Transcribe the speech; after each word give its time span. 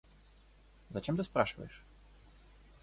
Зачем 0.89 1.15
ты 1.15 1.23
спрашиваешь? 1.23 1.85